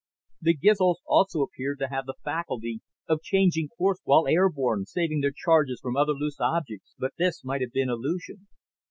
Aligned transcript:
The 0.41 0.57
Gizls 0.57 0.97
also 1.05 1.41
appeared 1.43 1.77
to 1.77 1.87
have 1.89 2.07
the 2.07 2.15
faculty 2.25 2.81
of 3.07 3.21
changing 3.21 3.67
course 3.67 3.99
while 4.03 4.27
airborne, 4.27 4.85
saving 4.87 5.21
their 5.21 5.29
charges 5.31 5.79
from 5.79 5.95
other 5.95 6.13
loose 6.13 6.39
objects, 6.39 6.95
but 6.97 7.13
this 7.19 7.43
might 7.43 7.61
have 7.61 7.71
been 7.71 7.87
illusion. 7.89 8.47